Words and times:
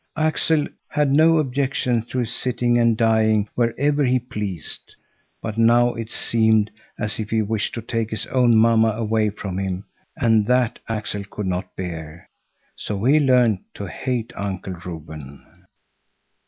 Axel 0.17 0.65
had 0.87 1.11
no 1.11 1.37
objection 1.37 2.01
to 2.07 2.17
his 2.17 2.33
sitting 2.33 2.79
and 2.79 2.97
dying 2.97 3.47
wherever 3.53 4.03
he 4.03 4.17
pleased, 4.17 4.95
but 5.43 5.59
now 5.59 5.93
it 5.93 6.09
seemed 6.09 6.71
as 6.97 7.19
if 7.19 7.29
he 7.29 7.43
wished 7.43 7.75
to 7.75 7.83
take 7.83 8.09
his 8.09 8.25
own 8.25 8.57
mamma 8.57 8.93
away 8.97 9.29
from 9.29 9.59
him, 9.59 9.85
and 10.17 10.47
that 10.47 10.79
Axel 10.89 11.23
could 11.29 11.45
not 11.45 11.75
bear. 11.75 12.27
So 12.75 13.03
he 13.03 13.19
learned 13.19 13.59
to 13.75 13.87
hate 13.87 14.33
Uncle 14.35 14.73
Reuben. 14.73 15.67